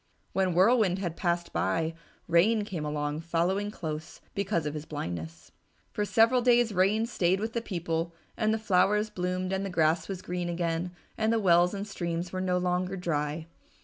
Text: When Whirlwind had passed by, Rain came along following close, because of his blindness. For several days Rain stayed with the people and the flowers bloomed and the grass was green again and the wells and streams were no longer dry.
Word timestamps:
When 0.33 0.55
Whirlwind 0.55 0.97
had 0.97 1.15
passed 1.15 1.53
by, 1.53 1.93
Rain 2.27 2.65
came 2.65 2.83
along 2.83 3.19
following 3.21 3.69
close, 3.69 4.19
because 4.33 4.65
of 4.65 4.73
his 4.73 4.85
blindness. 4.87 5.51
For 5.91 6.05
several 6.05 6.41
days 6.41 6.73
Rain 6.73 7.05
stayed 7.05 7.39
with 7.39 7.53
the 7.53 7.61
people 7.61 8.11
and 8.35 8.51
the 8.51 8.57
flowers 8.57 9.11
bloomed 9.11 9.53
and 9.53 9.63
the 9.63 9.69
grass 9.69 10.07
was 10.07 10.23
green 10.23 10.49
again 10.49 10.89
and 11.19 11.31
the 11.31 11.37
wells 11.37 11.75
and 11.75 11.87
streams 11.87 12.33
were 12.33 12.41
no 12.41 12.57
longer 12.57 12.97
dry. 12.97 13.45